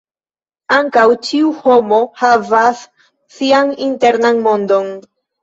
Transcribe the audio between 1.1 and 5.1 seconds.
ĉiu homo havas sian internan mondon.